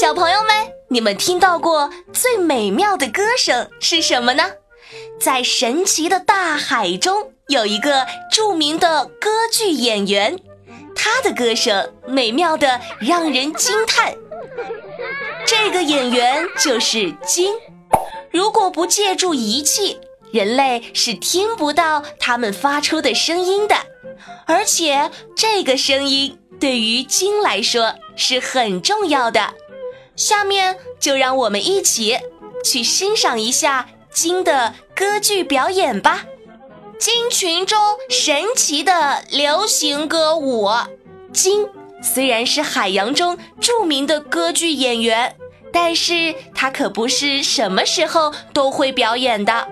[0.00, 0.50] 小朋友们，
[0.86, 4.44] 你们听到过最美妙的歌声是什么呢？
[5.20, 10.38] 在神奇的大海中，有一个著名的歌剧演员，
[10.94, 14.14] 他的歌声美妙的让人惊叹。
[15.44, 17.52] 这个演员就是鲸。
[18.30, 19.98] 如果不借助仪器，
[20.30, 23.74] 人类是听不到他们发出的声音的。
[24.46, 29.54] 而且，这个声音对于鲸来说是很重要的。
[30.18, 32.18] 下面就让我们一起
[32.64, 36.26] 去欣赏一下鲸的歌剧表演吧。
[36.98, 37.78] 鲸群中
[38.10, 40.68] 神奇的流行歌舞。
[41.32, 41.68] 鲸
[42.02, 45.36] 虽然是海洋中著名的歌剧演员，
[45.72, 49.68] 但是他可不是什么时候都会表演的，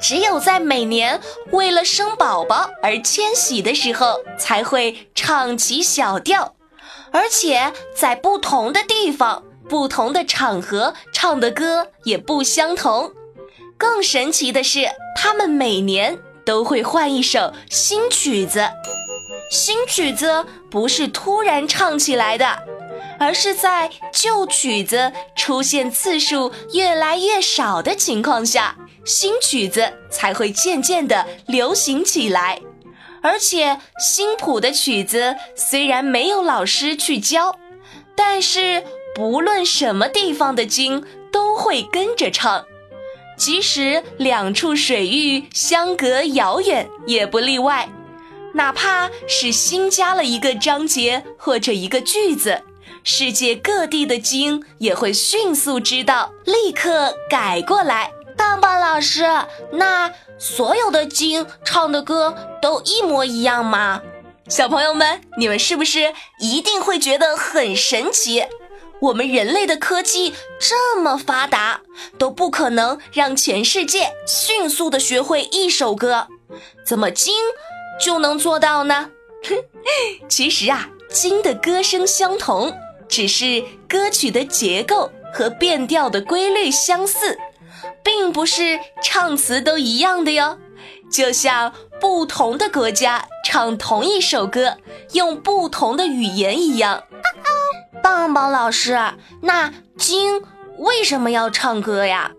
[0.00, 6.54] 只有在每年为了生宝宝而迁徙的时候才会唱起小调，
[7.10, 9.42] 而且在不同的地方。
[9.68, 13.12] 不同的场合唱的歌也不相同。
[13.78, 18.68] 更神奇的是，他们每年都会换一首新曲子。
[19.50, 22.46] 新曲子不是突然唱起来的，
[23.18, 32.60] 而是在旧曲子出现次数越来越少的情况下，新曲子才会渐渐的流行起来。
[33.20, 37.56] 而且，新谱的曲子虽然没有老师去教，
[38.14, 38.84] 但是。
[39.14, 42.64] 不论什么地方的鲸都会跟着唱，
[43.36, 47.88] 即使两处水域相隔遥远也不例外。
[48.54, 52.62] 哪怕是新加了一个章节或者一个句子，
[53.02, 58.10] 世界各地的鲸也会迅速知道，立刻改过来。
[58.36, 59.24] 棒棒老师，
[59.72, 64.02] 那所有的鲸唱的歌都一模一样吗？
[64.48, 68.44] 小朋友们，你们是不是一定会觉得很神奇？
[69.02, 71.80] 我们人类的科技这么发达，
[72.18, 76.28] 都不可能让全世界迅速的学会一首歌，
[76.86, 77.34] 怎么鲸
[78.00, 79.10] 就能做到呢？
[80.28, 82.72] 其实啊，鲸的歌声相同，
[83.08, 87.36] 只是歌曲的结构和变调的规律相似，
[88.04, 90.58] 并不是唱词都一样的哟。
[91.10, 94.76] 就像不同的国家唱同一首歌，
[95.12, 97.02] 用不同的语言一样。
[98.02, 98.98] 棒棒老师，
[99.40, 100.42] 那鲸
[100.78, 102.32] 为什么要唱歌呀？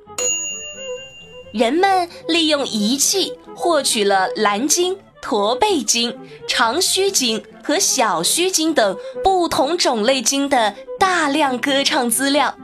[1.54, 12.56] 人们利用仪器获取了蓝鲸、驼背鲸、长须鲸和小须鲸等不同种类鲸的大量歌唱资料。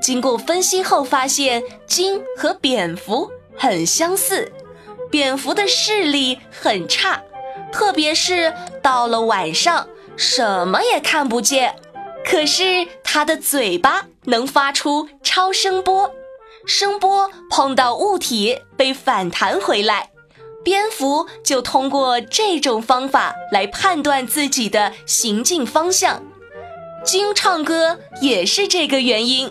[0.00, 4.52] 经过分析后发现，鲸和蝙蝠很相似，
[5.10, 7.22] 蝙蝠的视力很差，
[7.72, 8.52] 特别是
[8.82, 11.74] 到了晚上，什么也看不见。
[12.28, 16.10] 可是它的嘴巴能发出超声波，
[16.66, 20.10] 声波碰到物体被反弹回来，
[20.64, 26.20] 蝙蝠就通过这种方法来判断自己的行进方向。
[27.04, 29.48] 鲸唱歌也是这个原因，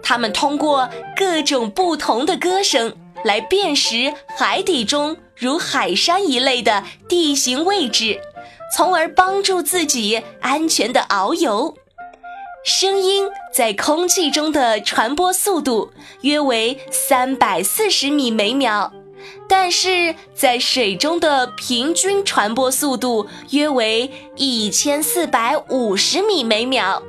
[0.00, 2.94] 它们通过各种不同的歌声
[3.24, 8.20] 来辨识海底中如海山一类的地形位置，
[8.72, 11.76] 从而帮助自己安全的遨游。
[12.64, 15.92] 声音在空气中的传播速度
[16.22, 18.90] 约为三百四十米每秒，
[19.46, 27.02] 但是在水中的平均传播速度约为一千四百五十米每秒，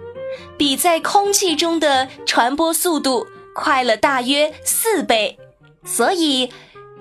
[0.57, 5.39] 比在空气中的传播速度快了大约四倍。
[5.85, 6.51] 所以，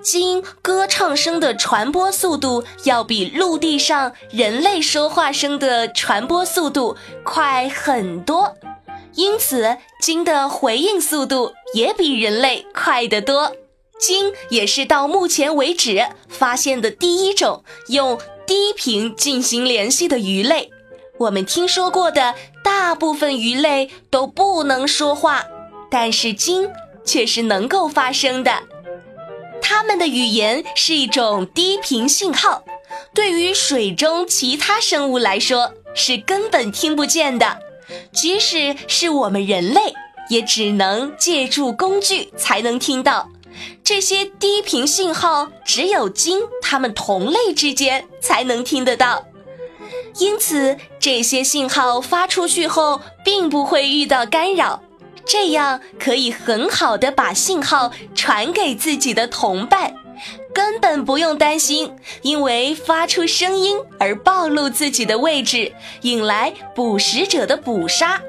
[0.05, 8.55] 鲸歌唱声的传播速度要比陆地上人类说话声的传播速度快很多。
[9.15, 13.51] 因此，鲸的回应速度也比人类快得多。
[13.97, 20.69] 鲸也是到目前为止发现的第一种用低频进行联系的鱼类。
[21.17, 25.45] 我们听说过的大部分鱼类都不能说话，
[25.89, 26.69] 但是鲸
[27.03, 28.51] 却是能够发声的。
[29.77, 32.63] 它们的语言是一种低频信号，
[33.13, 37.59] 对于水中其他生物来说是根本听不见的。
[38.13, 39.93] 即使是我们人类，
[40.29, 43.29] 也只能借助工具才能听到
[43.83, 49.25] 这些低频信号，只有鲸它们同类之间才能听得到。
[50.19, 54.81] 因此，这些信号发出去后，并不会遇到干扰，
[55.25, 59.95] 这样可以很好的把信号传给自己的同伴。
[60.53, 68.21] 根本不用担心，因为发出声音而暴露自己的位置，引来捕食者的捕杀。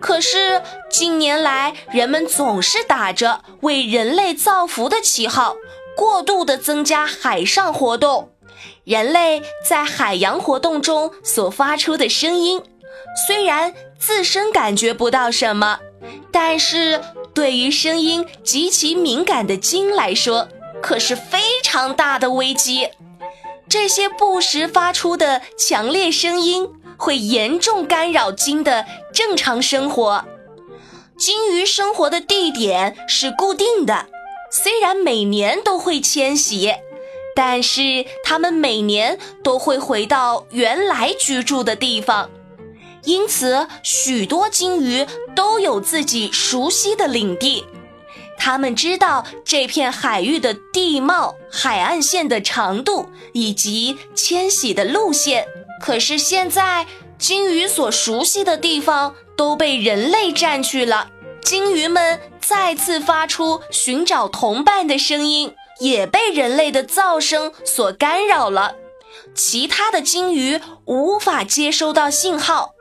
[0.00, 5.56] 可是近年来，人们总是打着为人类造福的旗号，
[5.96, 8.32] 过度的增加海上活动。
[8.84, 12.60] 人类在海洋活动中所发出的声音，
[13.26, 15.80] 虽然自身感觉不到什么，
[16.30, 17.00] 但是
[17.34, 20.48] 对于声音极其敏感的鲸来说，
[20.82, 22.88] 可是非常大的危机。
[23.68, 26.70] 这些不时发出的强烈声音。
[27.00, 28.84] 会严重干扰鲸的
[29.14, 30.24] 正常生活。
[31.16, 34.06] 鲸鱼生活的地点是固定的，
[34.50, 36.74] 虽然每年都会迁徙，
[37.36, 42.28] 但是它们每年都会回到原来居住的地方。
[43.08, 47.64] 因此，许多鲸鱼都有自己熟悉的领地。
[48.36, 55.48] 它们知道这片海域的地貌、海岸线的长度以及迁徙的路线。
[55.80, 56.86] 可是现在，
[57.18, 61.08] 鲸鱼所熟悉的地方都被人类占据了。
[61.42, 68.74] 鲸鱼们再次发出寻找同伴的声音，也被人类的噪声所干扰了。
[69.34, 72.74] 其他的鲸鱼无法接收到信号，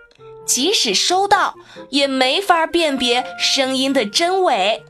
[0.47, 1.53] 即使收到，
[1.89, 4.83] 也没法辨别声音的真伪。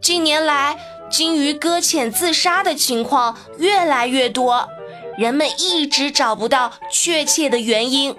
[0.00, 0.76] 近年来，
[1.10, 4.68] 鲸鱼搁浅自杀的情况越来越多。
[5.16, 8.16] 人们一直找不到确切的原因。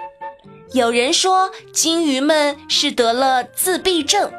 [0.72, 4.32] 有人说鲸鱼们是得了自闭症，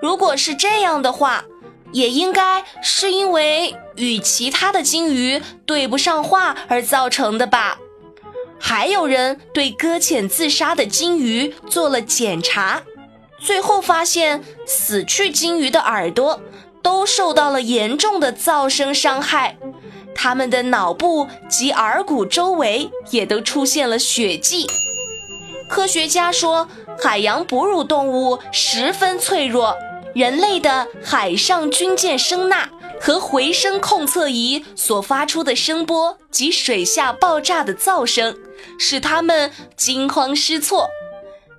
[0.00, 1.44] 如果是这样的话，
[1.92, 7.78] 也应该是因为与其他的鲸鱼对不上话而造成的吧。
[8.60, 12.82] 还有人对搁浅自杀的鲸鱼做了检查，
[13.40, 16.40] 最后发现死去鲸鱼的耳朵
[16.82, 19.56] 都受到了严重的噪声伤害。
[20.14, 24.66] 它们的脑部及耳骨周围也都出现了血迹。
[25.68, 26.68] 科学家说，
[27.00, 29.74] 海洋哺乳动物十分脆弱，
[30.14, 32.68] 人类的海上军舰声呐
[33.00, 38.36] 和回声控测仪所发出的声波及水下爆炸的噪声，
[38.78, 40.88] 使它们惊慌失措。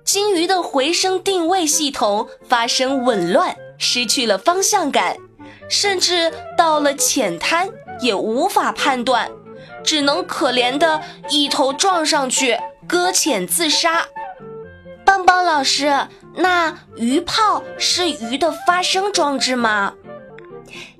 [0.04, 5.16] 鲸鱼的回声定位系统发生紊乱，失去了方向感，
[5.68, 7.68] 甚至到了浅滩。
[8.00, 9.30] 也无法判断，
[9.84, 12.58] 只能可怜的一头撞上去，
[12.88, 14.08] 搁浅自杀。
[15.04, 19.94] 棒棒老师，那鱼炮是鱼的发声装置吗？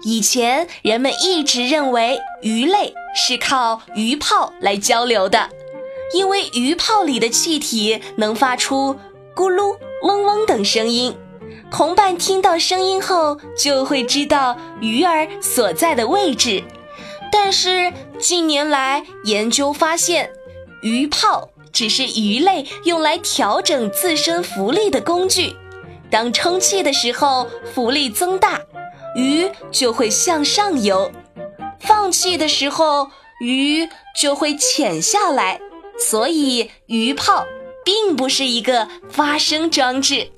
[0.04, 5.48] 以前人们一直认为鱼类是靠鱼炮来交流的，
[6.12, 8.96] 因为鱼泡里的气体能发出
[9.34, 11.16] 咕噜、嗡嗡等声音，
[11.70, 16.62] 同伴听到声音后就会知道鱼儿所在的位置。
[17.30, 20.30] 但是近年来研究发现，
[20.82, 25.56] 鱼泡只是鱼类用来调整自身浮力的工具。
[26.10, 28.60] 当充气的时候，浮力增大，
[29.16, 31.10] 鱼就会向上游；
[31.80, 33.08] 放气的时候，
[33.40, 35.58] 鱼就会潜下来。
[36.02, 37.46] 所以，鱼炮
[37.84, 40.30] 并不是一个发声装置。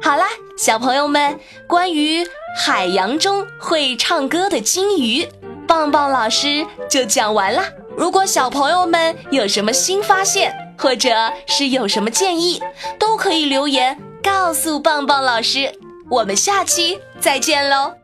[0.00, 2.26] 好啦，小朋友们，关于
[2.56, 5.28] 海洋中会唱歌的金鱼，
[5.66, 7.62] 棒棒老师就讲完了。
[7.96, 11.10] 如果小朋友们有什么新发现，或者
[11.46, 12.62] 是有什么建议，
[12.98, 15.70] 都可以留言告诉棒棒老师。
[16.08, 17.99] 我们下期再见喽！